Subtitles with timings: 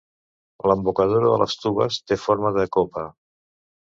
[0.71, 3.07] L'embocadura de les tubes té forma de copa.